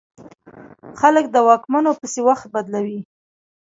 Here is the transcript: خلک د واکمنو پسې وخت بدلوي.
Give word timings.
خلک 0.99 1.25
د 1.31 1.35
واکمنو 1.47 1.91
پسې 1.99 2.19
وخت 2.27 2.45
بدلوي. 2.53 2.99